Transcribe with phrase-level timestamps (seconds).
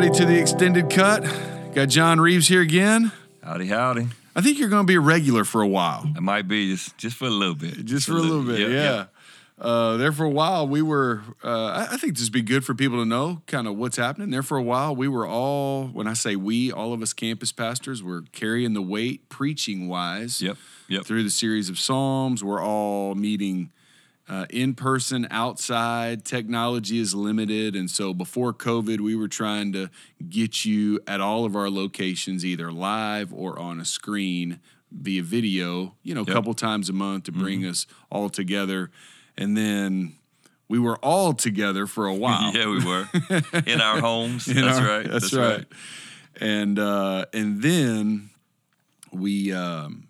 [0.00, 1.22] everybody, to the extended cut.
[1.74, 3.12] Got John Reeves here again.
[3.44, 4.08] Howdy, howdy.
[4.34, 6.10] I think you're going to be a regular for a while.
[6.16, 7.84] It might be just just for a little bit.
[7.84, 8.94] Just for a little bit, Yep, yeah.
[8.96, 9.14] yep.
[9.58, 12.64] Uh, there for a while, we were, uh, I, I think this would be good
[12.64, 14.30] for people to know kind of what's happening.
[14.30, 17.52] There for a while, we were all, when I say we, all of us campus
[17.52, 20.56] pastors were carrying the weight preaching wise Yep,
[20.88, 21.04] yep.
[21.04, 22.42] through the series of Psalms.
[22.42, 23.70] We're all meeting
[24.30, 26.24] uh, in person, outside.
[26.24, 27.74] Technology is limited.
[27.74, 29.90] And so before COVID, we were trying to
[30.28, 34.60] get you at all of our locations, either live or on a screen
[34.92, 36.34] via video, you know, a Yep.
[36.34, 38.90] couple times a month to bring us all together.
[39.36, 40.14] And then
[40.68, 42.54] we were all together for a while.
[42.54, 43.08] Yeah, we were
[43.66, 44.46] in our homes.
[44.46, 45.10] In that's our- right.
[45.10, 45.66] That's, right.
[46.40, 48.30] And uh, and then
[49.12, 50.06] we um,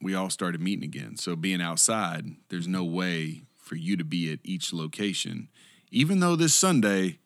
[0.00, 1.16] we all started meeting again.
[1.16, 5.48] So being outside, there's no way for you to be at each location.
[5.90, 7.18] Even though this Sunday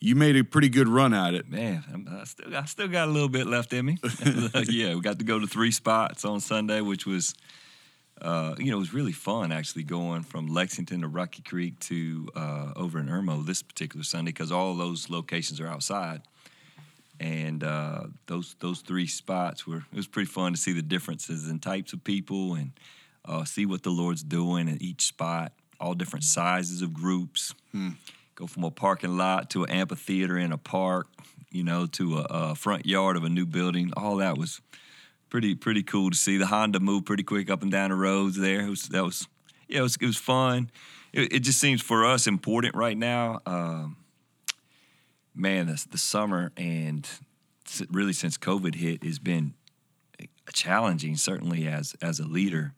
[0.00, 1.48] you made a pretty good run at it.
[1.48, 3.98] Man, I'm- I still I still got a little bit left in me.
[4.68, 7.34] yeah, we got to go to three spots on Sunday, which was.
[8.20, 12.28] Uh, you know, it was really fun actually going from Lexington to Rocky Creek to
[12.36, 16.22] uh, over in Irmo this particular Sunday because all those locations are outside,
[17.18, 21.48] and uh, those those three spots were it was pretty fun to see the differences
[21.48, 22.72] in types of people and
[23.24, 25.52] uh, see what the Lord's doing at each spot,
[25.82, 27.54] all different sizes of groups.
[28.34, 31.08] Go from a parking lot to an amphitheater in a park,
[31.50, 33.92] you know, to a, a front yard of a new building.
[33.96, 34.60] All that was
[35.28, 36.38] pretty pretty cool to see.
[36.38, 38.60] The Honda moved pretty quick up and down the roads there.
[38.60, 39.28] It was that was
[39.68, 40.70] yeah, it was it was fun.
[41.12, 43.40] It, it just seems for us important right now.
[43.44, 43.96] Um,
[45.34, 47.08] man, the, the summer and
[47.90, 49.54] really since COVID hit has been
[50.52, 52.74] challenging, certainly as as a leader.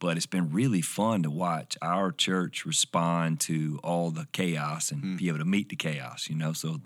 [0.00, 5.18] But it's been really fun to watch our church respond to all the chaos and
[5.18, 6.28] be able to meet the chaos.
[6.28, 6.80] You know, so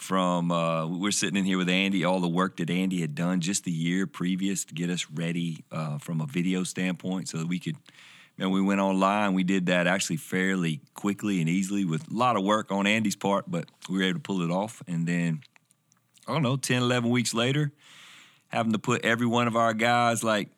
[0.00, 3.40] from uh, we're sitting in here with Andy, all the work that Andy had done
[3.40, 7.46] just the year previous to get us ready uh, from a video standpoint, so that
[7.46, 7.76] we could.
[8.38, 9.34] And we went online.
[9.34, 13.16] We did that actually fairly quickly and easily with a lot of work on Andy's
[13.16, 14.82] part, but we were able to pull it off.
[14.88, 15.42] And then,
[16.26, 17.70] I don't know, 10, 11 weeks later,
[18.48, 20.48] having to put every one of our guys like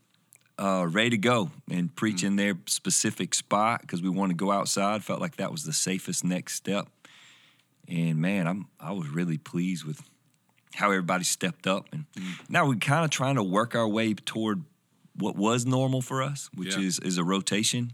[0.63, 2.29] uh, ready to go and preach mm.
[2.29, 5.03] in their specific spot because we want to go outside.
[5.03, 6.87] Felt like that was the safest next step.
[7.89, 10.01] And man, I'm I was really pleased with
[10.75, 11.87] how everybody stepped up.
[11.93, 12.49] And mm.
[12.49, 14.63] now we're kind of trying to work our way toward
[15.17, 16.85] what was normal for us, which Yeah.
[16.85, 17.93] is is a rotation.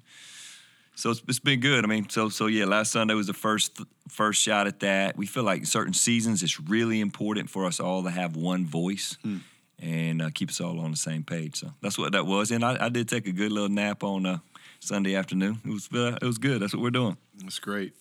[0.94, 1.84] So it's, it's been good.
[1.84, 2.66] I mean, so so yeah.
[2.66, 3.80] Last Sunday was the first
[4.10, 5.16] first shot at that.
[5.16, 8.66] We feel like in certain seasons it's really important for us all to have one
[8.66, 9.38] voice hmm.
[9.80, 11.56] And uh, keep us all on the same page.
[11.56, 12.50] So that's what that was.
[12.50, 14.38] And I, I did take a good little nap on uh,
[14.80, 15.60] Sunday afternoon.
[15.64, 16.60] It was uh, it was good.
[16.62, 17.16] That's what we're doing.
[17.38, 17.94] That's great.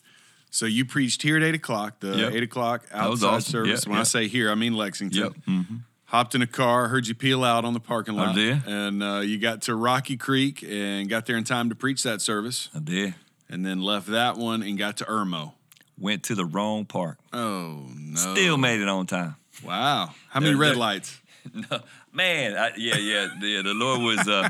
[0.49, 2.33] So you preached here at eight o'clock, the Yep.
[2.33, 3.51] eight o'clock outside awesome.
[3.51, 3.83] service.
[3.85, 5.21] Yeah, when I say here, I mean Lexington.
[5.23, 5.33] Yep.
[5.47, 5.75] Mm-hmm.
[6.05, 8.61] Hopped in a car, heard you peel out on the parking lot, I did.
[8.65, 12.21] and uh, you got to Rocky Creek and got there in time to preach that
[12.21, 13.13] service, I did.
[13.49, 15.51] and then left that one and got to Irmo.
[15.99, 17.17] Went to the wrong park.
[17.33, 18.15] Oh no!
[18.35, 19.35] Still made it on time.
[19.65, 20.11] wow.
[20.29, 21.19] How many red there- lights?
[21.53, 21.79] No,
[22.11, 23.61] man, I, yeah, yeah, yeah.
[23.61, 24.27] The Lord was.
[24.27, 24.49] Uh,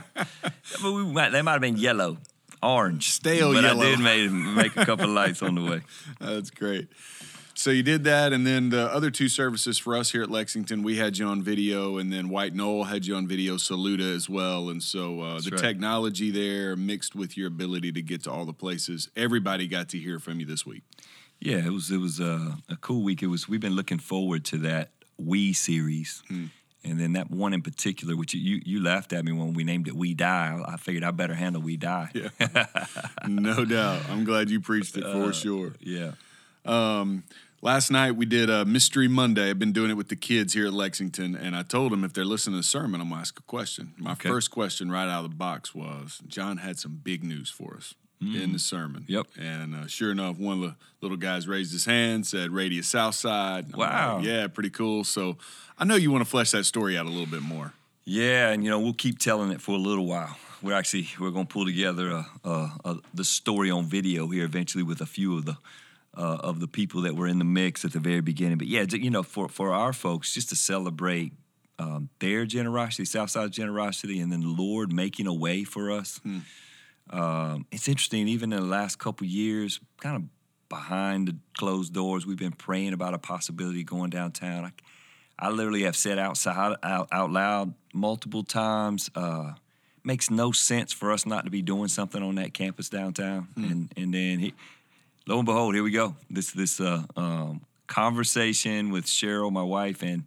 [0.84, 2.18] mean, we might, they might have been yellow,
[2.64, 3.78] orange, Stale but yellow.
[3.78, 5.82] But I did make make a couple of lights on the way.
[6.20, 6.90] That's great.
[7.58, 10.84] So you did that, and then the other two services for us here at Lexington,
[10.84, 14.30] we had you on video, and then White Knoll had you on video, Saluda as
[14.30, 14.70] well.
[14.70, 15.60] And so uh, the right.
[15.60, 19.98] technology there mixed with your ability to get to all the places, everybody got to
[19.98, 20.84] hear from you this week.
[21.40, 23.24] Yeah, it was it was uh, a cool week.
[23.24, 26.22] It was we've been looking forward to that We series,
[26.88, 29.88] and then that one in particular, which you you laughed at me when we named
[29.88, 30.62] it We Die.
[30.66, 32.10] I figured I better handle We Die.
[32.14, 32.66] Yeah.
[33.28, 34.02] no doubt.
[34.10, 35.74] I'm glad you preached it for sure.
[35.80, 36.12] yeah.
[36.66, 37.24] Um,
[37.62, 39.50] last night we did a Mystery Monday.
[39.50, 42.14] I've been doing it with the kids here at Lexington, and I told them if
[42.14, 43.94] they're listening to the sermon, I'm gonna ask a question.
[43.98, 44.30] My Okay.
[44.30, 47.94] first question right out of the box was John had some big news for us
[48.20, 49.04] in the sermon.
[49.04, 49.10] Mm.
[49.10, 49.28] Yep.
[49.40, 53.66] And uh, sure enough, one of the little guys raised his hand, said Radius Southside.
[53.66, 54.20] I'm like, Wow.
[54.20, 55.04] yeah, pretty cool.
[55.04, 55.38] So
[55.78, 57.74] I know you want to flesh that story out a little bit more.
[58.06, 60.36] Yeah, and you know we'll keep telling it for a little while.
[60.64, 64.46] We're actually we're going to pull together a, a, a, the story on video here
[64.46, 65.58] eventually with a few of the
[66.18, 68.58] uh, of the people that were in the mix at the very beginning.
[68.58, 71.34] But yeah, you know for for our folks just to celebrate
[71.78, 76.20] um, their generosity, Southside generosity, and then the Lord making a way for us.
[77.10, 78.28] Um, it's interesting.
[78.28, 80.24] Even in the last couple years, kind of
[80.70, 84.66] behind the closed doors, we've been praying about a possibility going downtown.
[84.66, 84.72] I,
[85.40, 89.10] I literally have said outside out, out loud multiple times.
[89.16, 89.54] Uh,
[90.04, 93.50] makes no sense for us not to be doing something on that campus downtown.
[93.58, 94.54] And and then he,
[95.28, 96.16] lo and behold, here we go.
[96.30, 100.24] This this uh, um, conversation with Cheryl, my wife, and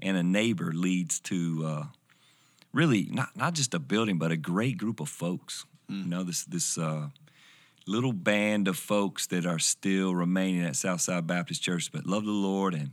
[0.00, 1.84] and a neighbor leads to uh,
[2.72, 5.66] really not not just a building, but a great group of folks.
[5.88, 7.08] You know, this this uh,
[7.86, 12.30] little band of folks that are still remaining at Southside Baptist Church, but love the
[12.32, 12.92] Lord and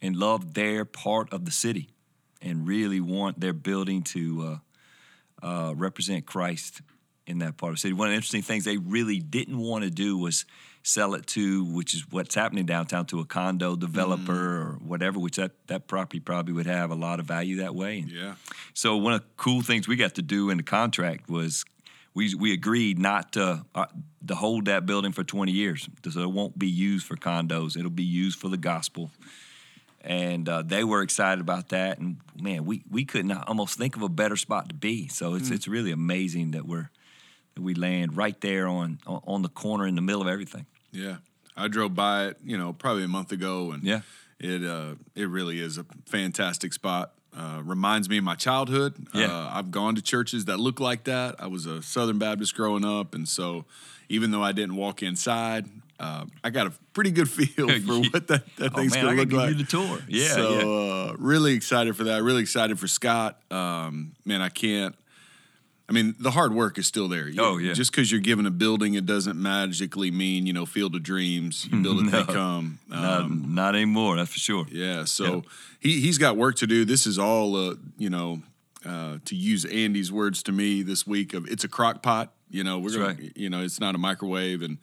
[0.00, 1.88] and love their part of the city,
[2.40, 4.60] and really want their building to
[5.42, 6.80] uh, uh, represent Christ
[7.26, 7.94] in that part of the city.
[7.94, 10.44] One of the interesting things they really didn't want to do was
[10.82, 15.36] sell it to, which is what's happening downtown, to a condo developer or whatever, which
[15.36, 18.00] that, that property probably would have a lot of value that way.
[18.00, 18.34] And Yeah.
[18.74, 21.64] so one of the cool things we got to do in the contract was
[22.14, 23.86] we we agreed not to uh,
[24.26, 27.76] to hold that building for 20 years, so it won't be used for condos.
[27.76, 29.10] It'll be used for the gospel.
[30.04, 31.98] And uh, they were excited about that.
[31.98, 35.08] And man, we we could not almost think of a better spot to be.
[35.08, 36.90] So it's it's really amazing that we're
[37.54, 40.66] that we land right there on on on the corner in the middle of everything.
[40.90, 41.18] Yeah.
[41.56, 44.00] I drove by it, you know, probably a month ago, and Yeah.
[44.40, 47.12] it uh, it really is a fantastic spot.
[47.34, 48.94] Uh, reminds me of my childhood.
[49.14, 49.26] Yeah.
[49.26, 51.36] Uh, I've gone to churches that look like that.
[51.38, 53.64] I was a Southern Baptist growing up, and so
[54.10, 55.66] even though I didn't walk inside,
[55.98, 59.12] uh, I got a pretty good feel for what that, that Oh thing's going to
[59.14, 59.48] look give like.
[59.50, 59.98] you the tour.
[60.08, 61.10] Yeah, so yeah.
[61.12, 62.22] Uh, really excited for that.
[62.22, 63.40] Really excited for Scott.
[63.50, 64.94] Um, man, I can't.
[65.88, 67.28] I mean, the hard work is still there.
[67.28, 67.72] You- Oh, yeah.
[67.74, 71.66] Just because you're given a building, it doesn't magically mean you know Field of Dreams.
[71.70, 72.78] You build it, they come.
[72.88, 74.66] Not, Um, not anymore, that's for sure.
[74.70, 75.04] yeah.
[75.04, 75.44] So
[75.80, 76.84] he he's got work to do.
[76.84, 78.42] This is all uh, you know.
[78.84, 82.32] Uh, to use Andy's words to me this week of it's a crock pot.
[82.50, 83.32] You know, we're That's gonna, right.
[83.36, 84.78] you know, it's not a microwave, and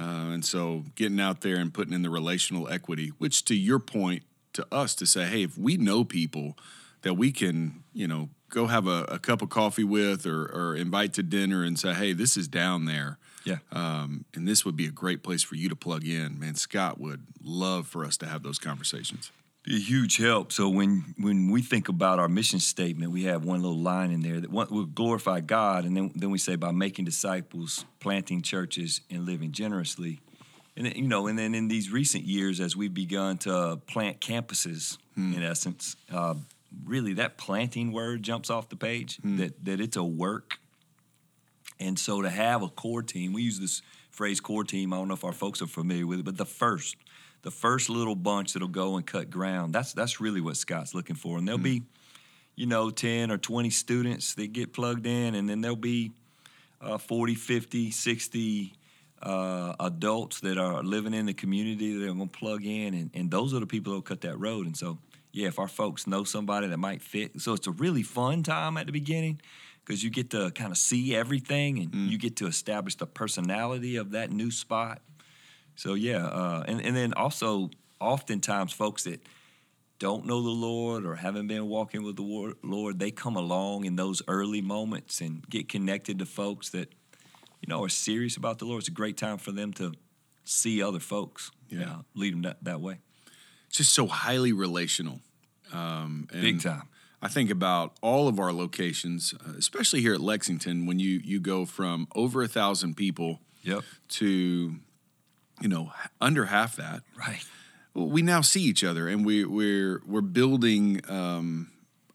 [0.00, 3.80] uh, and so getting out there and putting in the relational equity, which to your
[3.80, 4.22] point
[4.52, 6.56] to us to say, hey, if we know people
[7.04, 10.74] that we can, you know, go have a, a cup of coffee with or, or
[10.74, 13.18] invite to dinner and say, hey, this is down there.
[13.44, 13.58] Yeah.
[13.72, 16.40] Um, and this would be a great place for you to plug in.
[16.40, 19.30] Man, Scott would love for us to have those conversations.
[19.64, 20.50] be a huge help.
[20.50, 24.22] So when when we think about our mission statement, we have one little line in
[24.22, 28.40] there that one, we glorify God, and then then we say by making disciples, planting
[28.42, 30.20] churches, and living generously.
[30.76, 34.20] And then, you know, and then in these recent years, as we've begun to plant
[34.20, 36.34] campuses, in essence, uh,
[36.84, 39.18] really that planting word jumps off the page.
[39.38, 40.58] That that it's a work.
[41.80, 44.92] And so to have a core team, we use this phrase core team.
[44.92, 46.96] I don't know if our folks are familiar with it, but the first,
[47.42, 49.74] the first little bunch that'll go and cut ground.
[49.74, 51.38] That's that's really what Scott's looking for.
[51.38, 51.82] And there'll be,
[52.54, 56.12] you know, 10 or 20 students that get plugged in, and then there'll be
[56.80, 58.72] uh, 40, 50, 60
[59.22, 63.10] uh, adults that are living in the community that are going to plug in, and,
[63.14, 64.66] and those are the people that will cut that road.
[64.66, 64.98] And so,
[65.34, 68.76] yeah, if our folks know somebody that might fit, so it's a really fun time
[68.76, 69.40] at the beginning
[69.84, 73.96] because you get to kind of see everything and you get to establish the personality
[73.96, 75.02] of that new spot.
[75.74, 77.70] So yeah, uh, and and then also
[78.00, 79.26] oftentimes folks that
[79.98, 83.96] don't know the Lord or haven't been walking with the Lord, they come along in
[83.96, 86.94] those early moments and get connected to folks that
[87.60, 88.82] you know are serious about the Lord.
[88.82, 89.94] It's a great time for them to
[90.44, 91.50] see other folks.
[91.68, 91.90] Yeah.
[91.90, 92.98] uh, lead them that, that way.
[93.74, 95.18] Just so highly relational.
[95.72, 96.84] Um, and Big time.
[97.20, 101.40] I think about all of our locations, uh, especially here at Lexington, when you you
[101.40, 103.82] go from over a thousand people Yep.
[104.10, 104.76] to,
[105.60, 105.90] you know,
[106.20, 107.02] under half that.
[107.18, 107.42] Right.
[107.94, 111.70] Well, we now see each other, and we we're we're building um,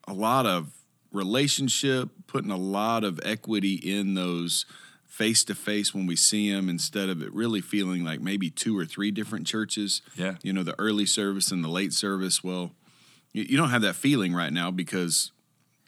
[0.07, 0.71] a lot of
[1.11, 4.65] relationship, putting a lot of equity in those
[5.09, 8.77] face to face when we see them, instead of it really feeling like maybe two
[8.77, 10.01] or three different churches.
[10.15, 10.35] Yeah.
[10.43, 12.41] you know, the early service and the late service.
[12.43, 12.71] Well,
[13.33, 15.31] you, you don't have that feeling right now because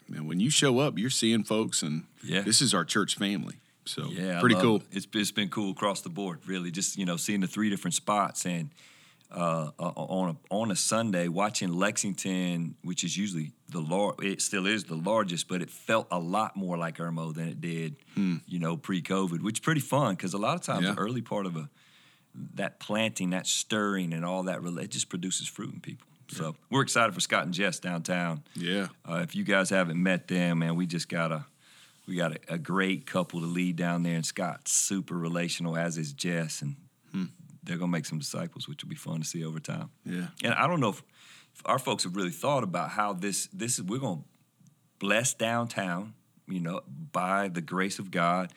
[0.08, 2.42] man, when you show up, you're seeing folks, and Yeah.
[2.42, 3.54] this is our church family.
[3.86, 4.76] So Yeah, pretty cool.
[4.76, 4.82] it.
[4.92, 6.40] It's it's been cool across the board.
[6.46, 8.70] Really, just you know, seeing the three different spots and
[9.32, 14.42] uh, uh, on a on a Sunday watching Lexington, which is usually the lar- it
[14.42, 17.96] still is the largest, but it felt a lot more like Irmo than it did,
[18.14, 20.92] you know, pre-COVID, which is pretty fun because a lot of times Yeah.
[20.92, 21.68] the early part of a
[22.54, 26.06] that planting, that stirring, and all that, it just produces fruit in people.
[26.28, 28.42] So we're excited for Scott and Jess downtown.
[28.54, 28.88] Yeah.
[29.06, 31.44] Uh, if you guys haven't met them, man, we just got a
[32.06, 35.98] we got a, a great couple to lead down there, and Scott's super relational, as
[35.98, 36.76] is Jess, and
[37.62, 39.90] they're gonna make some disciples, which will be fun to see over time.
[40.04, 40.28] Yeah.
[40.42, 41.02] And I don't know if,
[41.54, 44.22] if our folks have really thought about how this this is we're gonna
[44.98, 46.14] bless downtown,
[46.46, 46.80] you know,
[47.12, 48.52] by the grace of God,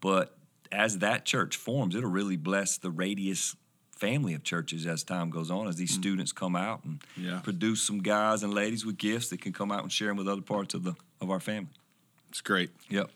[0.00, 0.36] but
[0.70, 3.56] as that church forms, it'll really bless the radius
[3.96, 6.00] family of churches as time goes on, as these mm.
[6.00, 7.40] students come out and Yeah.
[7.40, 10.28] produce some guys and ladies with gifts that can come out and share them with
[10.28, 11.70] other parts of the of our family.
[12.28, 12.70] It's great.
[12.90, 13.10] Yep.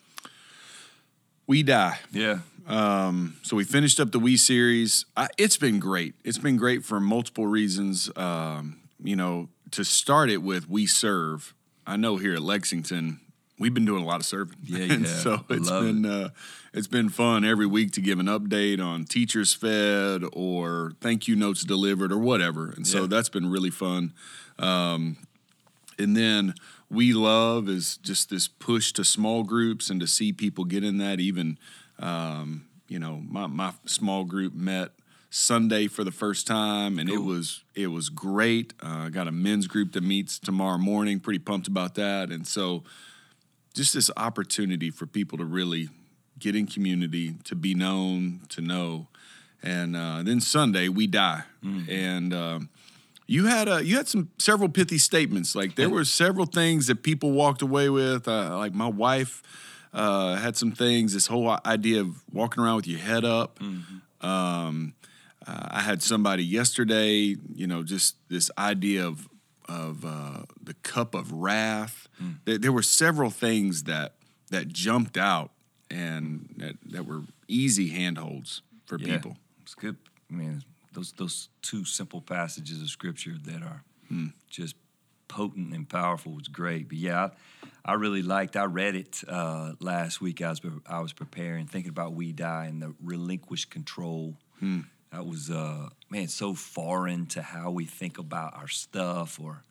[1.47, 1.99] We die.
[2.13, 2.39] Yeah.
[2.67, 5.05] Um, so we finished up the We series.
[5.17, 6.15] I, it's been great.
[6.25, 8.11] It's been great for multiple reasons.
[8.17, 11.55] Um, you know, to start it with, we serve.
[11.87, 13.19] I know here at Lexington,
[13.59, 14.59] we've been doing a lot of serving.
[14.63, 15.07] Yeah, have.
[15.09, 16.29] so it's love been uh,
[16.73, 21.35] it's been fun every week to give an update on teachers fed or thank you
[21.35, 22.71] notes delivered or whatever.
[22.71, 23.07] And so Yeah.
[23.09, 24.13] that's been really fun.
[24.61, 25.17] Um,
[25.99, 26.55] and then
[26.93, 30.99] we love is just this push to small groups and to see people get in
[30.99, 31.19] that.
[31.19, 31.59] Even
[31.99, 34.91] um, you know my, my small group met
[35.31, 38.75] sunday for the first time and it was it was great.
[38.83, 42.31] Uh, i got a men's group that meets tomorrow morning pretty pumped about that.
[42.31, 42.85] And so
[43.73, 45.89] just this opportunity for people to really
[46.39, 49.09] get in community to be known to know.
[49.63, 51.45] And uh, then sunday we die.
[51.89, 52.69] And um,
[53.27, 55.55] you had a you had some several pithy statements.
[55.55, 58.27] Like there were several things that people walked away with.
[58.29, 59.43] Uh, like my wife
[59.93, 61.13] uh, had some things.
[61.15, 63.59] This whole idea of walking around with your head up.
[64.21, 64.95] Um,
[65.47, 67.37] uh, I had somebody yesterday.
[67.55, 69.29] You know, just this idea of
[69.69, 72.09] of uh, the cup of wrath.
[72.45, 74.15] There, there were several things that
[74.51, 75.51] that jumped out
[75.91, 79.15] and that, that were easy handholds for Yeah.
[79.17, 79.37] people.
[79.63, 79.97] It's good.
[80.31, 80.63] I mean,
[80.93, 83.85] those those two simple passages of scripture that are
[84.49, 84.77] just
[85.29, 86.89] potent and powerful was great.
[86.89, 87.31] But yeah,
[87.85, 88.57] I, I really liked.
[88.57, 90.43] I read it uh, last week.
[90.43, 94.37] I was I was preparing, thinking about we die and the relinquished control.
[95.11, 99.63] That was uh, man so foreign to how we think about our stuff or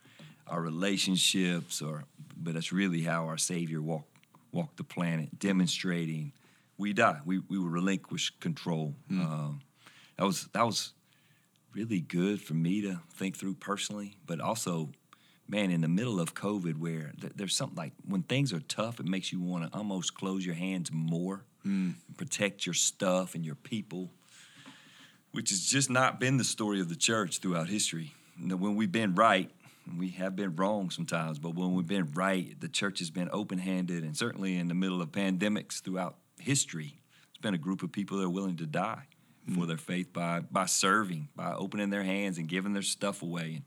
[0.47, 4.09] our relationships, or but that's really how our Savior walked
[4.51, 6.33] walked the planet, demonstrating
[6.77, 7.19] we die.
[7.25, 8.95] We we relinquish control.
[9.09, 9.61] Um,
[10.17, 10.93] that was that was
[11.73, 14.89] really good for me to think through personally, but also,
[15.47, 18.99] man, in the middle of COVID, where th- there's something like when things are tough,
[18.99, 21.91] it makes you want to almost close your hands more, hmm.
[22.07, 24.09] and protect your stuff and your people,
[25.31, 28.13] which has just not been the story of the church throughout history.
[28.37, 29.49] You When we've been right,
[29.97, 33.57] we have been wrong sometimes, but when we've been right, the church has been open
[33.57, 36.95] handed, and certainly in the middle of pandemics throughout history,
[37.29, 39.07] it's been a group of people that are willing to die
[39.55, 43.55] for their faith by by serving, by opening their hands and giving their stuff away.
[43.55, 43.63] And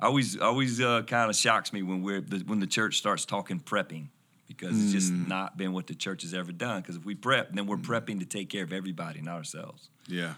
[0.00, 3.24] I always always uh, kind of shocks me when we're the, when the church starts
[3.24, 4.08] talking prepping
[4.46, 6.80] because it's just not been what the church has ever done.
[6.82, 9.88] Because if we prep, then we're prepping to take care of everybody, not ourselves.
[10.06, 10.34] Yeah.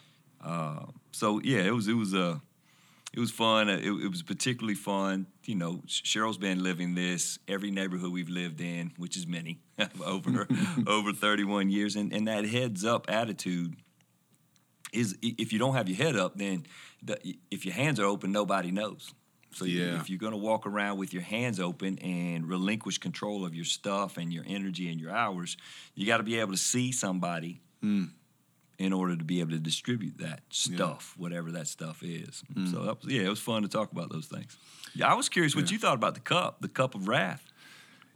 [1.13, 2.39] So yeah, it was it was uh,
[3.13, 3.69] it was fun.
[3.69, 5.27] Uh, It, it was particularly fun.
[5.45, 9.59] You know, Cheryl's been living this every neighborhood we've lived in, which is many
[10.05, 10.47] over
[10.87, 13.77] over 31 years, and and that heads up attitude
[14.93, 16.67] is if you don't have your head up, then
[17.03, 17.19] the,
[17.51, 19.13] if your hands are open, nobody knows.
[19.53, 19.99] So Yeah.
[20.01, 23.65] if you're going to walk around with your hands open and relinquish control of your
[23.65, 25.57] stuff and your energy and your hours,
[25.95, 28.05] you got to be able to see somebody hmm.
[28.79, 32.43] in order to be able to distribute that stuff, whatever that stuff is.
[32.53, 32.67] Hmm.
[32.67, 34.57] So that was, yeah, it was fun to talk about those things.
[34.95, 37.51] Yeah, I was curious what you thought about the cup, the cup of wrath.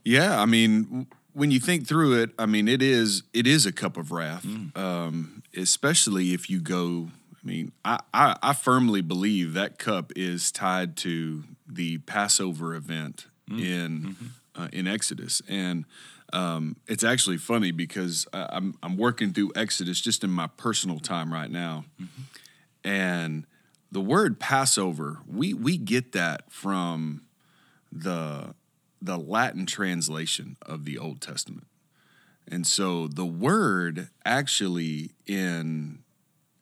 [0.03, 3.71] Yeah, I mean, when you think through it, I mean, it is it is a
[3.71, 4.45] cup of wrath,
[4.75, 7.09] um, especially if you go.
[7.33, 13.25] I mean, I, I I firmly believe that cup is tied to the Passover event
[13.49, 14.15] in
[14.55, 15.85] uh, in Exodus, and
[16.33, 20.99] um, it's actually funny because I, I'm I'm working through Exodus just in my personal
[20.99, 21.85] time right now,
[22.83, 23.45] and
[23.91, 27.23] the word Passover we we get that from
[27.91, 28.53] the
[29.01, 31.67] the Latin translation of the Old Testament.
[32.47, 35.99] And so the word actually in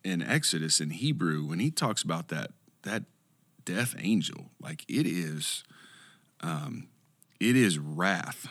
[0.03, 2.51] in Exodus in Hebrew when he talks about that
[2.83, 3.03] that
[3.65, 5.63] death angel like it is
[6.41, 6.87] um
[7.39, 8.47] it is wrath.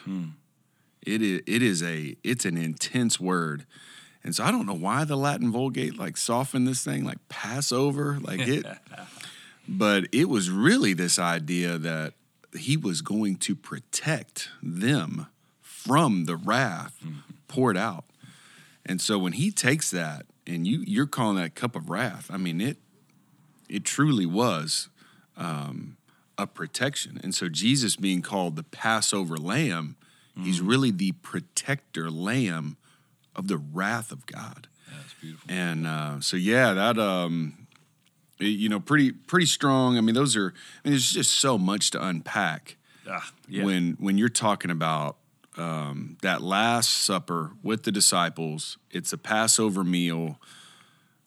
[1.03, 3.67] It is it is a it's an intense word.
[4.25, 8.19] And so I don't know why the Latin Vulgate like softened this thing like Passover
[8.21, 8.67] like it
[9.69, 12.15] but it was really this idea that
[12.57, 15.27] he was going to protect them
[15.61, 17.03] from the wrath
[17.47, 18.05] poured out.
[18.85, 22.37] And so when he takes that and you you're calling that cup of wrath, I
[22.37, 22.79] mean it
[23.69, 24.89] it truly was
[25.37, 25.97] um,
[26.37, 27.21] a protection.
[27.23, 29.97] And so Jesus being called the Passover lamb,
[30.43, 32.77] he's really the protector lamb
[33.37, 34.69] of the wrath of God.
[34.91, 35.51] That's beautiful.
[35.51, 37.68] And uh, so yeah, that um,
[38.39, 39.97] you know, pretty pretty strong.
[39.99, 40.53] I mean, those are.
[40.85, 42.77] I mean, there's just so much to unpack
[43.09, 43.65] Ah, yeah.
[43.65, 45.17] when when you're talking about
[45.57, 48.79] um, that Last Supper with the disciples.
[48.91, 50.39] It's a Passover meal.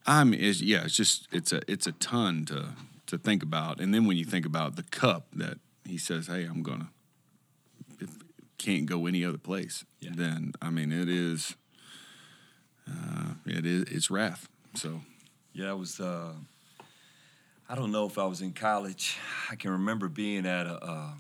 [0.08, 2.70] I'm it's, yeah, it's just it's a it's a ton to
[3.08, 3.80] to think about.
[3.80, 6.90] And then when you think about the cup that he says, "Hey, I'm gonna,"
[8.58, 9.86] can't go any other place.
[10.00, 10.12] Yeah.
[10.16, 11.56] Then I mean, it is
[12.90, 14.48] uh, it is it's wrath.
[14.76, 15.02] So
[15.54, 16.00] Yeah, it was.
[16.00, 16.34] Uh,
[17.72, 19.18] I don't know if I was in college.
[19.50, 21.14] I can remember being at a uh,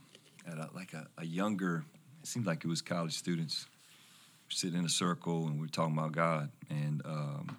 [0.45, 1.85] at a, like a, a younger.
[2.19, 3.67] It seemed like it was college students
[4.49, 6.51] sitting in a circle and we were talking about God.
[6.69, 7.57] And um,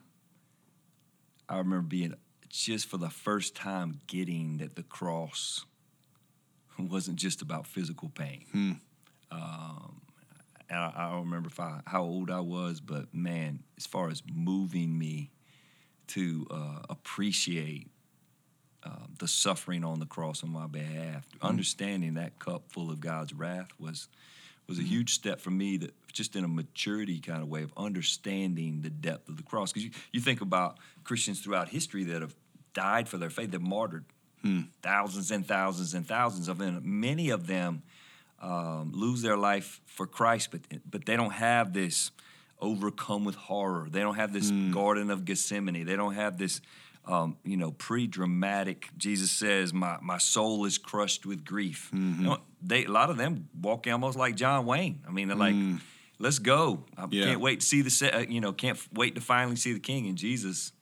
[1.49, 2.15] I remember being
[2.51, 5.65] just for the first time getting that the cross
[6.79, 8.45] wasn't just about physical pain.
[8.53, 8.73] Hmm.
[9.31, 10.03] Um,
[10.69, 14.11] and I, I don't remember if I, how old I was, but man, as far
[14.11, 15.31] as moving me
[16.09, 17.89] to uh, appreciate
[18.85, 23.33] uh, the suffering on the cross on my behalf, understanding that cup full of God's
[23.33, 24.09] wrath was
[24.69, 27.73] was a huge step for me that just in a maturity kind of way of
[27.77, 29.73] understanding the depth of the cross.
[29.73, 32.35] Because you, you think about Christians throughout history that have
[32.73, 34.05] died for their faith, they're martyred,
[34.83, 36.81] thousands and thousands and thousands of them.
[36.85, 37.83] Many of them
[38.41, 40.61] um, lose their life for Christ, but
[40.91, 42.11] but they don't have this
[42.61, 43.89] overcome with horror.
[43.91, 45.85] They don't have this Garden of Gethsemane.
[45.85, 46.61] They don't have this.
[47.05, 48.89] Um, you know, pre-dramatic.
[48.97, 53.17] Jesus says, "My my soul is crushed with grief." You know, they a lot of
[53.17, 55.03] them walk almost like John Wayne.
[55.09, 55.57] I mean, they're like,
[56.21, 56.85] "Let's go!
[56.97, 57.25] I Yeah.
[57.25, 60.07] can't wait to see the uh, you know can't wait to finally see the King."
[60.07, 60.73] And Jesus,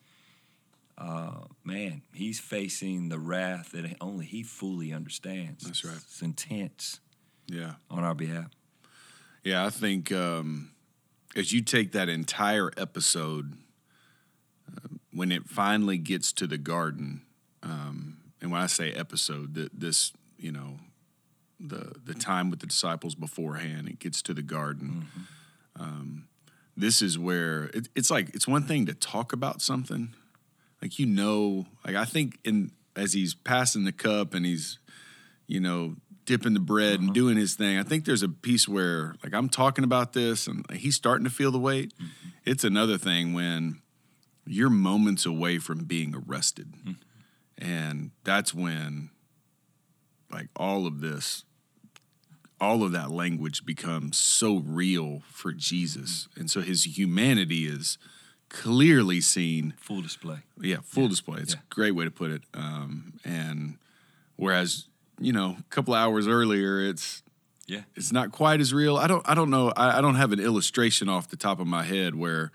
[0.99, 5.65] uh, man, he's facing the wrath that only he fully understands.
[5.65, 5.97] That's right.
[5.97, 7.01] It's intense
[7.47, 8.51] yeah, on our behalf.
[9.43, 9.65] yeah.
[9.65, 10.73] I think um,
[11.35, 13.57] as you take that entire episode,
[15.13, 17.23] when it finally gets to the garden,
[17.63, 20.79] um, and when I say episode, that this you know
[21.59, 25.07] the the time with the disciples beforehand, it gets to the garden.
[25.79, 26.29] Um,
[26.77, 30.15] this is where it, it's like it's one thing to talk about something,
[30.81, 34.79] like you know, like I think in as he's passing the cup and he's
[35.47, 37.79] you know dipping the bread and doing his thing.
[37.79, 41.31] I think there's a piece where like I'm talking about this and he's starting to
[41.31, 41.93] feel the weight.
[42.45, 43.81] It's another thing when
[44.51, 46.73] you're moments away from being arrested.
[47.59, 49.11] And that's when
[50.31, 51.45] like all of this
[52.61, 56.29] all of that language becomes so real for Jesus.
[56.37, 57.97] And so his humanity is
[58.51, 60.41] clearly seen Full display.
[60.61, 61.41] yeah, full display.
[61.41, 61.61] It's Yeah.
[61.61, 62.43] a great way to put it.
[62.53, 63.79] Um, and
[64.37, 64.87] whereas
[65.23, 67.23] you know, a couple hours earlier, it's
[67.67, 67.83] Yeah.
[67.95, 68.97] it's not quite as real.
[68.97, 69.71] I don't I don't know.
[69.77, 72.51] I, I don't have an illustration off the top of my head where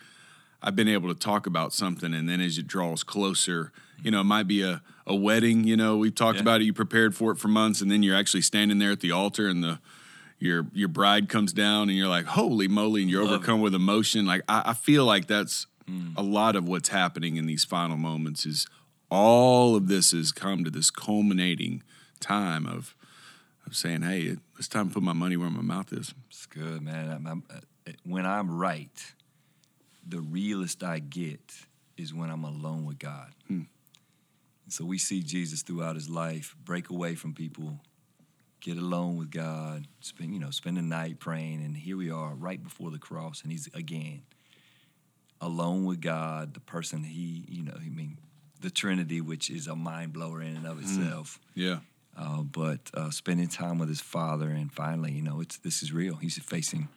[0.65, 3.71] I've been able to talk about something, and then as it draws closer,
[4.03, 5.63] you know, it might be a a wedding.
[5.65, 6.41] You know, we've talked Yeah.
[6.41, 6.65] about it.
[6.65, 9.47] You prepared for it for months, and then you're actually standing there at the altar,
[9.47, 9.79] and the
[10.39, 13.35] your your bride comes down, and you're like, "Holy moly!" and you're Love it.
[13.35, 14.25] overcome with emotion.
[14.25, 15.67] Like I, I feel like that's
[16.17, 18.43] a lot of what's happening in these final moments.
[18.47, 18.65] Is
[19.11, 21.83] all of this has come to this culminating
[22.19, 22.95] time of
[23.67, 26.47] of saying, "Hey, it, it's time to put my money where my mouth is." It's
[26.47, 27.11] good, man.
[27.11, 29.13] I'm, I'm, uh, when I'm right,
[30.07, 31.51] the realest I get
[31.97, 33.33] is when I'm alone with God.
[34.65, 37.79] And so we see Jesus throughout his life break away from people,
[38.61, 42.33] get alone with God, spend you know spend the night praying, and here we are
[42.33, 44.23] right before the cross, and he's again
[45.41, 48.17] alone with God, the person he you know I mean
[48.61, 51.79] the Trinity, which is a mind blower in and of itself Yeah,
[52.17, 55.91] uh, but uh, spending time with his father, and finally, you know, it's this is
[55.93, 56.15] real.
[56.15, 56.87] He's facing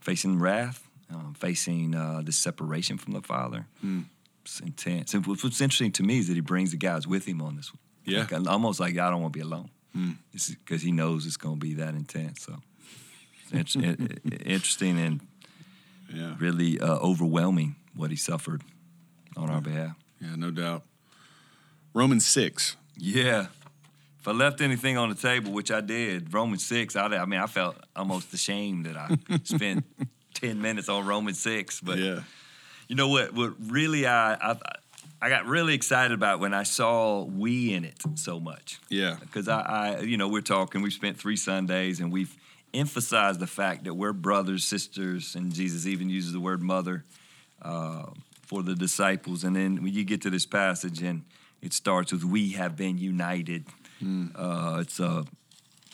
[0.00, 3.66] facing wrath, um, facing uh, this separation from the father.
[4.42, 5.14] It's intense.
[5.14, 7.72] And what's interesting to me is that he brings the guys with him on this
[7.72, 7.80] one.
[8.04, 8.26] Yeah.
[8.30, 9.70] Like, almost like I don't want to be alone.
[10.32, 12.42] because he knows it's going to be that intense.
[12.44, 12.56] So
[13.52, 15.20] it's inter- in- in- interesting and
[16.12, 18.62] yeah, really uh, overwhelming what he suffered
[19.36, 19.96] on our behalf.
[20.20, 20.82] yeah, no doubt.
[21.94, 22.76] Romans six.
[22.96, 23.46] Yeah.
[24.20, 27.40] If I left anything on the table, which I did, Romans 6, I, I mean,
[27.40, 29.84] I felt almost ashamed that I spent
[30.34, 31.80] 10 minutes on Romans 6.
[31.80, 32.20] But yeah,
[32.88, 33.32] you know what?
[33.32, 34.56] What really I, I
[35.22, 38.78] I got really excited about when I saw we in it so much.
[38.90, 40.82] yeah, Because I, I, you know, we're talking.
[40.82, 42.36] We've spent three Sundays, and we've
[42.74, 47.04] emphasized the fact that we're brothers, sisters, and Jesus even uses the word mother
[47.62, 48.06] uh,
[48.42, 49.44] for the disciples.
[49.44, 51.22] And then when you get to this passage, and
[51.62, 53.64] it starts with "We have been united."
[54.34, 55.24] Uh, it's a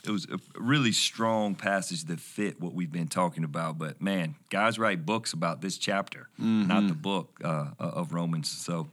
[0.05, 3.79] it was a really strong passage that fit what we've been talking about.
[3.79, 6.29] But man, guys write books about this chapter,
[6.69, 8.51] not the book uh, of Romans.
[8.51, 8.91] So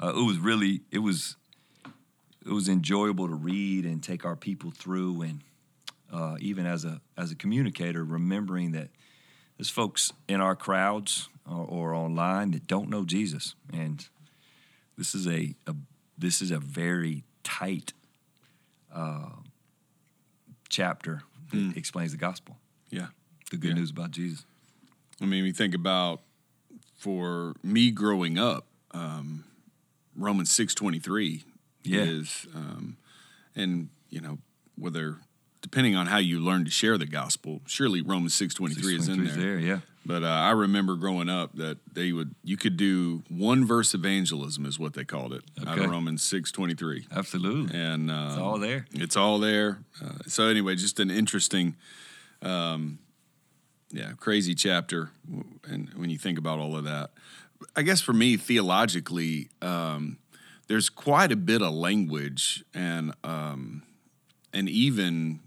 [0.00, 1.36] uh, it was really it was
[2.44, 5.42] it was enjoyable to read and take our people through, and
[6.12, 8.88] uh, even as a as a communicator, remembering that
[9.56, 14.06] there's folks in our crowds or, or online that don't know Jesus, and
[14.96, 15.74] this is a, a
[16.16, 17.92] this is a very tight
[18.94, 19.30] uh,
[20.68, 22.56] chapter that explains the gospel,
[22.90, 23.08] yeah.
[23.50, 23.74] the good Yeah.
[23.74, 24.44] news about Jesus.
[25.20, 26.22] I mean, you think about
[26.96, 29.44] for me growing up, um,
[30.16, 31.44] Romans six twenty three
[31.84, 32.02] Yeah.
[32.02, 32.96] is, um,
[33.54, 34.38] and you know
[34.76, 35.16] whether
[35.60, 39.08] depending on how you learn to share the gospel, surely Romans six twenty three is
[39.08, 39.34] in there.
[39.36, 39.80] there, yeah.
[40.08, 44.64] But uh, I remember growing up that they would you could do one verse evangelism
[44.64, 47.78] is what they called it out of Romans six twenty three, Absolutely.
[47.78, 48.86] and uh, It's all there.
[48.94, 49.80] it's all there.
[50.02, 51.76] Uh, so anyway, just an interesting,
[52.40, 53.00] um,
[53.92, 55.10] yeah, crazy chapter.
[55.64, 57.10] And when you think about all of that,
[57.76, 60.16] I guess for me theologically, um,
[60.68, 63.82] there's quite a bit of language and um,
[64.54, 65.40] and even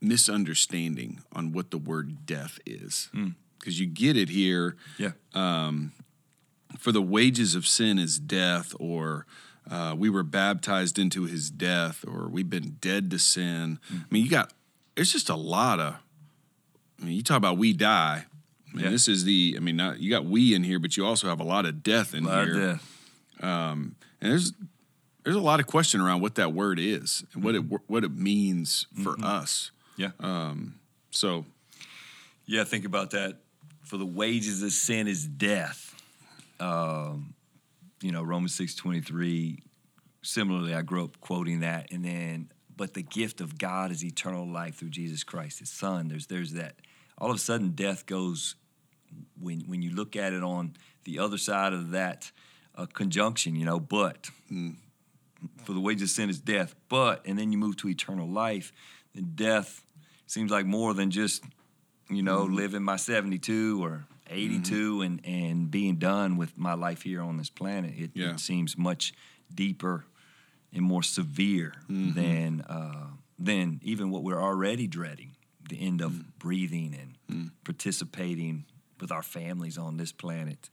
[0.00, 3.10] misunderstanding on what the word death is,
[3.60, 5.12] because you get it here Yeah.
[5.34, 5.92] Um,
[6.78, 9.26] for the wages of sin is death, or
[9.70, 13.78] uh, we were baptized into his death, or we've been dead to sin.
[13.92, 14.00] Mm.
[14.00, 14.52] I mean, you got,
[14.94, 15.96] there's just a lot of,
[17.00, 18.24] I mean, you talk about we die.
[18.72, 18.90] I mean, Yeah.
[18.90, 21.40] this is the, I mean, not, you got we in here, but you also have
[21.40, 22.66] a lot of death in Lot of here.
[22.66, 22.96] death.
[23.42, 24.52] Um, and there's,
[25.24, 27.76] there's a lot of question around what that word is and what it, mm-hmm.
[27.88, 29.24] what it means for mm-hmm.
[29.24, 29.70] us.
[29.96, 30.12] Yeah.
[30.20, 30.78] Um,
[31.10, 31.44] so,
[32.46, 33.38] Yeah, think about that.
[33.90, 36.00] For the wages of sin is death.
[36.60, 37.34] Um,
[38.00, 39.64] you know, Romans six twenty three.
[40.22, 44.46] Similarly, I grew up quoting that, and then, but the gift of God is eternal
[44.46, 46.06] life through Jesus Christ, His Son.
[46.06, 46.76] There's there's that.
[47.18, 48.54] All of a sudden, death goes
[49.40, 52.30] when when you look at it on the other side of that
[52.76, 53.56] uh, conjunction.
[53.56, 54.30] You know, but
[55.64, 58.72] for the wages of sin is death, but and then you move to eternal life,
[59.16, 59.84] then death
[60.28, 61.42] seems like more than just
[62.10, 67.20] you know living my 72 or 82 and and being done with my life here
[67.22, 67.94] on this planet.
[67.96, 68.32] It, Yeah.
[68.32, 69.12] it seems much
[69.54, 70.04] deeper
[70.72, 73.06] and more severe than uh,
[73.38, 75.32] than even what we're already dreading,
[75.68, 76.94] the end of breathing
[77.28, 78.64] and participating
[79.00, 80.68] with our families on this planet.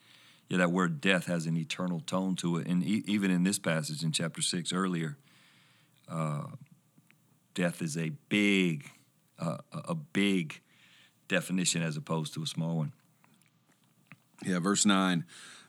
[0.49, 3.59] Yeah, that word death has an eternal tone to it, and e- even in this
[3.59, 5.17] passage in chapter six earlier,
[6.09, 6.47] uh,
[7.53, 8.89] death is a big,
[9.39, 10.61] uh, a big
[11.27, 12.93] definition as opposed to a small one.
[14.45, 15.25] Yeah, verse 9.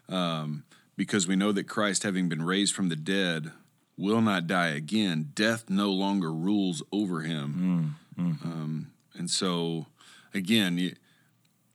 [0.09, 0.65] Um,
[0.97, 3.53] because we know that Christ, having been raised from the dead,
[3.97, 5.31] will not die again.
[5.35, 7.97] Death no longer rules over him.
[8.19, 9.87] Um, and so,
[10.35, 10.93] again, y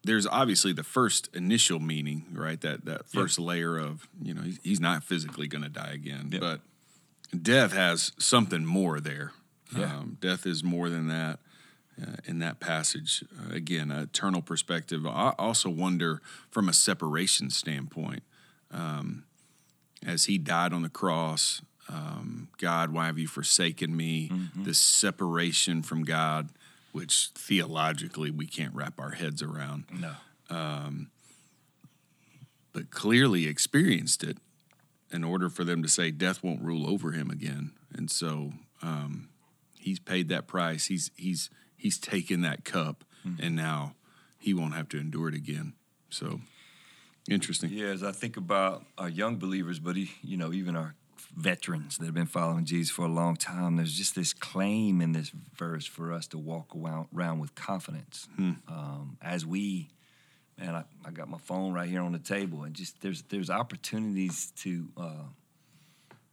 [0.05, 2.59] there's obviously the first initial meaning, right?
[2.59, 6.29] That that first layer of you know he's, he's not physically going to die again,
[6.33, 6.41] Yep.
[6.41, 6.59] but
[7.41, 9.31] death has something more there.
[9.75, 9.85] Yeah.
[9.97, 11.39] Um, death is more than that
[12.01, 13.23] uh, in that passage.
[13.39, 15.05] Uh, again, an eternal perspective.
[15.05, 18.23] I also wonder from a separation standpoint,
[18.71, 19.25] um,
[20.05, 24.31] as he died on the cross, um, God, why have you forsaken me?
[24.55, 26.49] This separation from God,
[26.91, 30.13] which theologically we can't wrap our heads around, No.
[32.71, 34.37] but clearly experienced it
[35.11, 37.71] in order for them to say death won't rule over him again.
[37.93, 39.29] And so um,
[39.77, 40.85] he's paid that price.
[40.87, 41.49] He's he's
[41.83, 43.03] he's taken that cup,
[43.39, 43.93] and now
[44.39, 45.73] he won't have to endure it again.
[46.09, 46.39] So
[47.29, 47.69] interesting.
[47.71, 50.95] Yeah, as I think about our young believers, but e- you know, even our
[51.35, 55.11] veterans that have been following Jesus for a long time, there's just this claim in
[55.13, 58.27] this verse for us to walk around, with confidence
[58.67, 59.89] um, as we.
[60.59, 63.49] Man, I, I got my phone right here on the table, and just there's there's
[63.49, 65.25] opportunities to uh,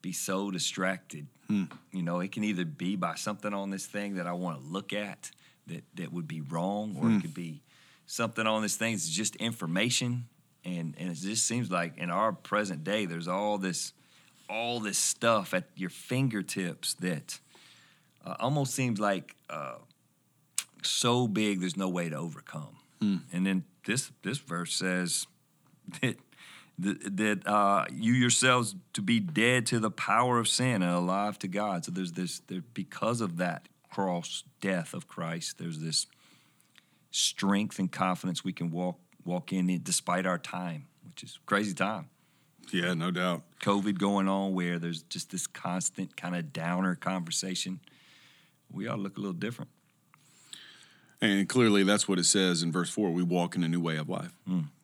[0.02, 1.26] be so distracted.
[1.92, 4.64] You know, it can either be by something on this thing that I want to
[4.64, 5.30] look at
[5.66, 7.62] that that would be wrong, or it could be
[8.06, 10.26] something on this thing It's just information.
[10.64, 13.92] And and it just seems like in our present day, there's all this
[14.48, 17.38] all this stuff at your fingertips that
[18.24, 19.76] uh, almost seems like uh,
[20.82, 22.76] so big there's no way to overcome.
[23.32, 25.26] And then this this verse says
[26.02, 26.16] that
[26.78, 31.38] that, that uh, you yourselves to be dead to the power of sin and alive
[31.40, 31.84] to God.
[31.84, 35.58] So there's this there because of that cross death of Christ.
[35.58, 36.06] There's this
[37.10, 41.74] strength and confidence we can walk walk in it despite our time, which is crazy
[41.74, 42.08] time.
[42.72, 43.42] Yeah, no doubt.
[43.62, 47.80] COVID going on where there's just this constant kind of downer conversation.
[48.72, 49.70] We ought to look a little different.
[51.20, 53.96] And clearly, that's what it says in verse 4 we walk in a new way
[53.96, 54.32] of life.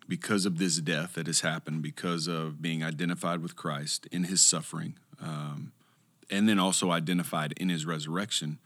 [0.08, 4.40] Because of this death that has happened, because of being identified with Christ in his
[4.40, 5.72] suffering, um,
[6.30, 8.58] and then also identified in his resurrection,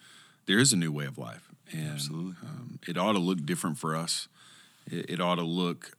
[0.50, 1.48] there is a new way of life.
[1.70, 2.34] And Absolutely.
[2.42, 4.26] Um, it ought to look different for us.
[4.90, 5.92] It, it ought to look,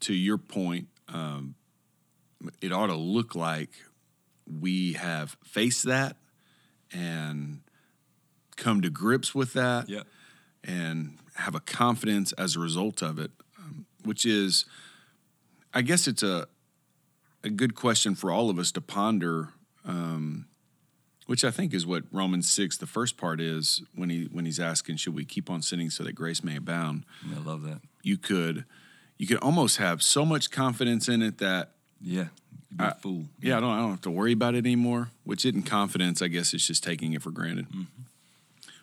[0.00, 1.54] to your point, um,
[2.60, 3.70] it ought to look like
[4.60, 6.16] we have faced that
[6.92, 7.60] and
[8.56, 10.02] come to grips with that Yeah.
[10.64, 14.64] and have a confidence as a result of it, um, which is
[15.72, 16.48] I guess it's a
[17.44, 19.50] a good question for all of us to ponder,
[19.84, 20.47] um,
[21.28, 24.58] which I think is what Romans six, the first part is when he when he's
[24.58, 27.04] asking, should we keep on sinning so that grace may abound?
[27.34, 27.80] I love that.
[28.02, 28.64] You could
[29.18, 32.28] you could almost have so much confidence in it that Yeah,
[32.70, 33.24] you'd be a I- fool.
[33.40, 35.10] yeah, I don't I don't have to worry about it anymore.
[35.24, 37.68] Which isn't confidence, I guess it's just taking it for granted.
[37.68, 38.02] Mm-hmm.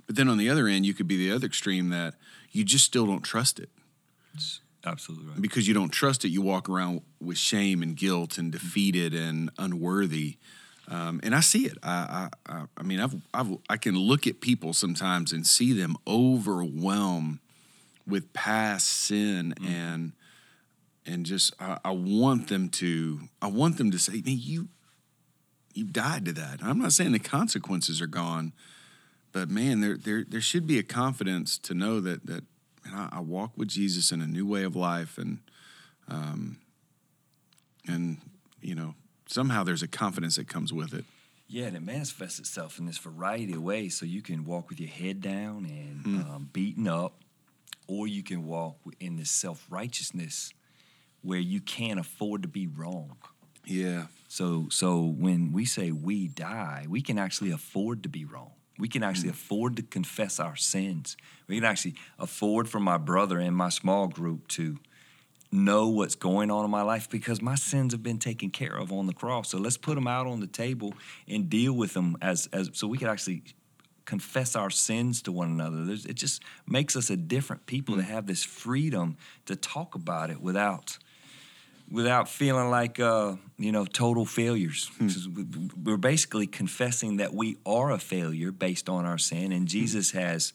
[0.06, 2.14] But then on the other end, you could be the other extreme that
[2.52, 3.70] you just still don't trust it.
[4.86, 5.42] Absolutely right.
[5.42, 9.50] because you don't trust it, you walk around with shame and guilt and defeated and
[9.58, 10.38] unworthy.
[10.88, 11.78] Um, and I see it.
[11.82, 15.96] I, I, I, mean, I've, I've, I can look at people sometimes and see them
[16.08, 17.40] overwhelmed
[18.08, 20.14] with past sin and
[21.06, 24.70] and just I, I want them to I want them to say, "Man, you
[25.74, 28.54] you died to that." I'm not saying the consequences are gone,
[29.32, 32.44] but man, there there there should be a confidence to know that that
[32.86, 35.40] man, I, I walk with Jesus in a new way of life, and
[36.08, 36.58] um,
[37.88, 38.18] and
[38.62, 38.96] you know
[39.28, 41.06] somehow there's a confidence that comes with it.
[41.48, 43.96] Yeah, and it manifests itself in this variety of ways.
[44.00, 47.22] So you can walk with your head down and um, beaten up,
[47.88, 50.54] or you can walk in this self righteousness
[51.22, 53.18] where you can't afford to be wrong.
[53.66, 58.52] Yeah, So, so when we say we die, we can actually afford to be wrong.
[58.78, 61.18] We can actually afford to confess our sins.
[61.48, 64.78] We can actually afford for my brother and my small group to
[65.52, 68.92] know what's going on in my life because my sins have been taken care of
[68.92, 69.50] on the cross.
[69.50, 70.94] So let's put them out on the table
[71.28, 73.44] and deal with them as, as so we can actually
[74.06, 75.84] confess our sins to one another.
[75.84, 78.06] There's, it just makes us a different people to mm.
[78.06, 80.98] have this freedom to talk about it without
[81.92, 84.90] without feeling like uh, you know total failures.
[84.98, 85.08] Hmm.
[85.08, 85.30] Just-
[85.84, 89.68] We're basically confessing that we are a failure based on our sin, and hmm.
[89.68, 90.54] Jesus has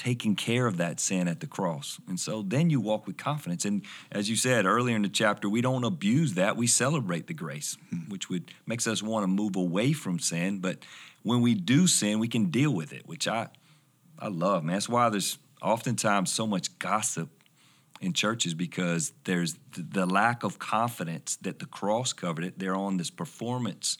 [0.00, 2.00] taken care of that sin at the cross.
[2.08, 3.66] And so then you walk with confidence.
[3.66, 6.56] And as you said earlier in the chapter, we don't abuse that.
[6.56, 8.08] We celebrate the grace, hmm.
[8.08, 10.60] which would makes us want to move away from sin.
[10.60, 10.78] But
[11.22, 13.48] when we do sin, we can deal with it, which I
[14.18, 14.76] I love, man.
[14.76, 17.28] That's why there's oftentimes so much gossip
[18.00, 22.58] in churches because there's the lack of confidence that the cross covered it.
[22.58, 23.98] They're on this performance.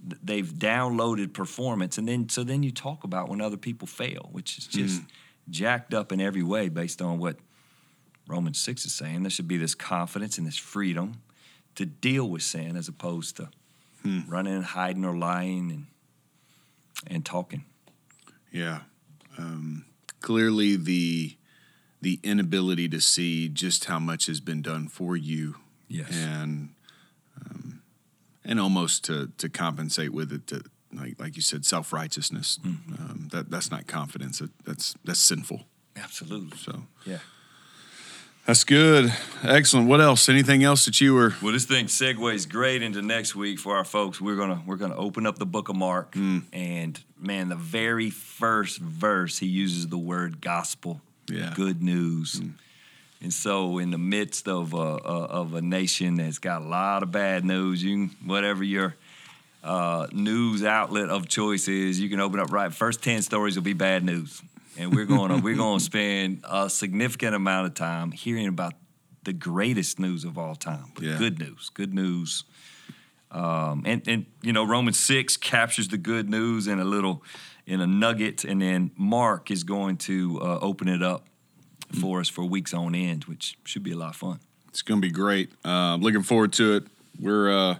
[0.00, 4.58] They've downloaded performance, and then so then you talk about when other people fail, which
[4.58, 5.06] is just hmm.
[5.50, 7.36] Jacked up in every way based on what
[8.28, 9.22] Romans six is saying.
[9.22, 11.22] There should be this confidence and this freedom
[11.74, 13.48] to deal with sin as opposed to
[14.28, 15.86] running and hiding or lying and
[17.06, 17.64] and talking.
[18.50, 18.80] yeah.
[19.38, 19.86] Um,
[20.20, 21.36] clearly, the
[22.00, 25.54] the inability to see just how much has been done for you
[25.88, 26.10] Yes.
[26.12, 26.70] and
[27.40, 27.80] um,
[28.44, 32.94] and almost to to compensate with it to like like you said self righteousness mm-hmm.
[32.94, 35.62] um, that that's not confidence that, that's that's sinful
[35.96, 36.56] Absolutely.
[36.58, 37.18] so Yeah.
[38.46, 42.82] that's good excellent what else anything else that you were Well, this thing segues great
[42.82, 44.20] into next week for our folks.
[44.20, 46.42] We're gonna we're gonna open up the book of Mark, mm.
[46.52, 51.00] and man, the very first verse he uses the word gospel,
[51.30, 51.52] Yeah.
[51.54, 52.40] good news.
[52.40, 52.54] Mm.
[53.22, 57.04] And so, in the midst of a, a of a nation that's got a lot
[57.04, 58.96] of bad news, you whatever your
[59.62, 62.72] uh, news outlet of choice is, you can open up right.
[62.72, 64.42] First ten stories will be bad news,
[64.78, 68.74] and we're going to we're going to spend a significant amount of time hearing about
[69.24, 71.16] the greatest news of all time, but Yeah.
[71.16, 72.44] good news, good news.
[73.30, 77.22] Um, and and you know Romans six captures the good news in a little
[77.66, 81.24] in a nugget, and then Mark is going to uh, open it up
[82.00, 84.40] for us for weeks on end, which should be a lot of fun.
[84.68, 86.84] it's going to be great uh, looking forward to it
[87.20, 87.76] we're uh,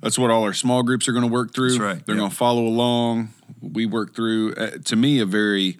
[0.00, 2.20] that's what all our small groups are going to work through That's right, they're yeah.
[2.20, 5.78] going to follow along we work through uh, to me a very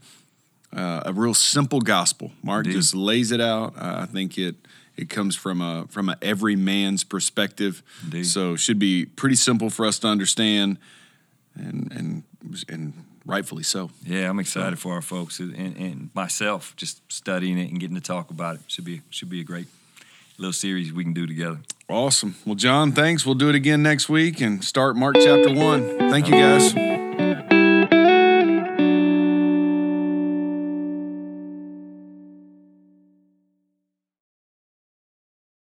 [0.72, 2.78] uh, a real simple gospel mark Indeed.
[2.78, 4.56] just lays it out uh, i think it
[4.96, 8.24] it comes from a from a every man's perspective Indeed.
[8.26, 10.78] so it should be pretty simple for us to understand
[11.54, 12.22] and and
[12.68, 12.92] and
[13.26, 17.78] rightfully so Yeah, I'm excited for our folks and, and myself just studying it and
[17.78, 18.62] getting to talk about it.
[18.66, 19.66] Should be should be a great
[20.40, 21.58] little series we can do together.
[21.88, 22.34] awesome.
[22.46, 23.26] Well john thanks.
[23.26, 26.99] We'll do it again next week and start mark chapter 1 thank you guys